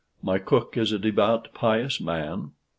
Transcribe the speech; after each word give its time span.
My 0.23 0.39
cook 0.39 0.77
is 0.77 0.91
a 0.91 0.97
devout 0.97 1.49
pious 1.53 2.01
man. 2.01 2.53